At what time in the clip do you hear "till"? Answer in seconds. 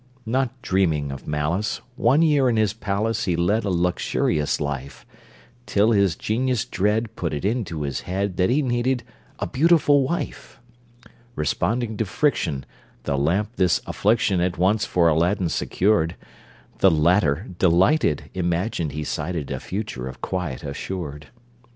5.67-5.91